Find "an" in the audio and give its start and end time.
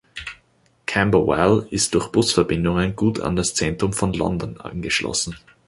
3.19-3.35